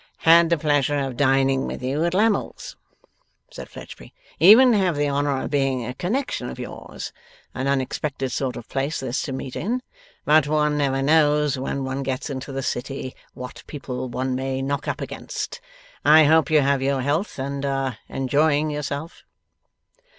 'Had 0.25 0.49
the 0.49 0.57
pleasure 0.57 0.97
of 0.97 1.15
dining 1.15 1.67
with 1.67 1.83
you 1.83 2.03
at 2.05 2.15
Lammle's,' 2.15 2.75
said 3.51 3.69
Fledgeby. 3.69 4.15
'Even 4.39 4.73
have 4.73 4.95
the 4.95 5.07
honour 5.07 5.43
of 5.43 5.51
being 5.51 5.85
a 5.85 5.93
connexion 5.93 6.49
of 6.49 6.57
yours. 6.57 7.13
An 7.53 7.67
unexpected 7.67 8.31
sort 8.31 8.55
of 8.55 8.67
place 8.67 8.99
this 9.01 9.21
to 9.21 9.31
meet 9.31 9.55
in; 9.55 9.83
but 10.25 10.47
one 10.47 10.75
never 10.75 11.03
knows, 11.03 11.59
when 11.59 11.83
one 11.83 12.01
gets 12.01 12.31
into 12.31 12.51
the 12.51 12.63
City, 12.63 13.15
what 13.35 13.63
people 13.67 14.09
one 14.09 14.33
may 14.33 14.63
knock 14.63 14.87
up 14.87 15.01
against. 15.01 15.61
I 16.03 16.23
hope 16.23 16.49
you 16.49 16.61
have 16.61 16.81
your 16.81 17.01
health, 17.01 17.37
and 17.37 17.63
are 17.63 17.99
enjoying 18.09 18.71
yourself. 18.71 19.21